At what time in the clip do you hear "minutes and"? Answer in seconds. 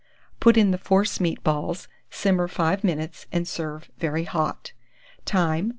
2.83-3.47